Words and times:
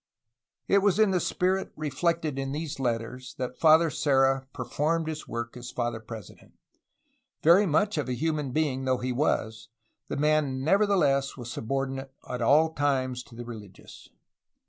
It 0.67 0.79
was 0.79 0.97
in 0.97 1.11
the 1.11 1.19
spirit 1.19 1.71
reflected 1.75 2.39
in 2.39 2.53
these 2.53 2.79
letters 2.79 3.35
that 3.37 3.59
Father 3.59 3.91
Serra 3.91 4.47
performed 4.51 5.07
his 5.07 5.27
work 5.27 5.55
as 5.55 5.69
Father 5.69 5.99
President. 5.99 6.53
Very 7.43 7.67
much 7.67 7.99
of 7.99 8.09
a 8.09 8.13
human 8.15 8.49
being 8.51 8.85
though 8.85 8.97
he 8.97 9.11
was, 9.11 9.69
the 10.07 10.17
man 10.17 10.63
nevertheless 10.63 11.37
was 11.37 11.51
subordinate 11.51 12.15
at 12.27 12.41
all 12.41 12.73
times 12.73 13.21
to 13.25 13.35
the 13.35 13.45
religious. 13.45 14.09